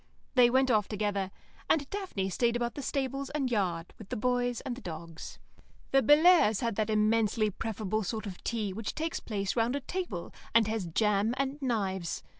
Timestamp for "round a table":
9.55-10.33